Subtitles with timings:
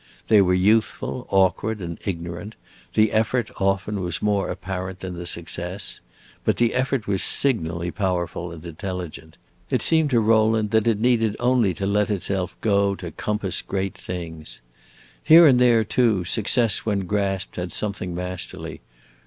[0.29, 2.55] They were youthful, awkward, and ignorant;
[2.95, 6.01] the effort, often, was more apparent than the success.
[6.43, 9.37] But the effort was signally powerful and intelligent;
[9.69, 13.93] it seemed to Rowland that it needed only to let itself go to compass great
[13.93, 14.59] things.
[15.23, 18.81] Here and there, too, success, when grasped, had something masterly.